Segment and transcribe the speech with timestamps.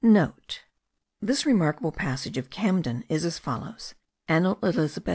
[0.01, 3.93] *(* This remarkable passage of Camden is as follows,
[4.27, 4.57] Annal.
[4.63, 5.09] Elizabet.